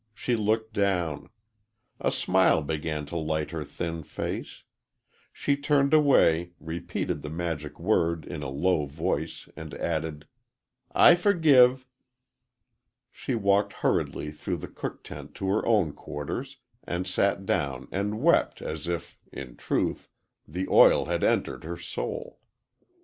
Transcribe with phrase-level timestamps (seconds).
[0.15, 1.29] She looked down.
[1.99, 4.63] A smile began to light her thin face.
[5.31, 10.25] She turned away, repeated the magic word in a low voice, and added,
[10.91, 11.85] "I forgive."
[13.11, 18.19] She walked hurriedly through the cook tent to her own quarters, and sat down and
[18.23, 20.09] wept as if, in truth,
[20.47, 22.39] the oil had entered her soul.